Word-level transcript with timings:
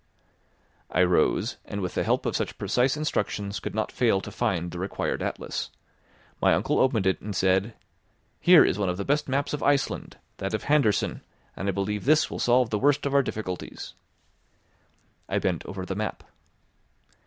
I 0.89 1.03
rose, 1.03 1.57
and 1.63 1.79
with 1.79 1.93
the 1.93 2.03
help 2.03 2.25
of 2.25 2.35
such 2.35 2.57
precise 2.57 2.97
instructions 2.97 3.59
could 3.59 3.75
not 3.75 3.91
fail 3.91 4.19
to 4.21 4.31
find 4.31 4.71
the 4.71 4.79
required 4.79 5.21
atlas. 5.21 5.69
My 6.41 6.55
uncle 6.55 6.79
opened 6.79 7.05
it 7.05 7.21
and 7.21 7.35
said: 7.35 7.75
"Here 8.39 8.65
is 8.65 8.79
one 8.79 8.89
of 8.89 8.97
the 8.97 9.05
best 9.05 9.29
maps 9.29 9.53
of 9.53 9.61
Iceland, 9.61 10.17
that 10.37 10.55
of 10.55 10.63
Handersen, 10.63 11.21
and 11.55 11.67
I 11.67 11.71
believe 11.71 12.05
this 12.05 12.31
will 12.31 12.39
solve 12.39 12.71
the 12.71 12.79
worst 12.79 13.05
of 13.05 13.13
our 13.13 13.21
difficulties." 13.21 13.93
I 15.29 15.37
bent 15.37 15.63
over 15.67 15.85
the 15.85 15.93
map. 15.93 16.23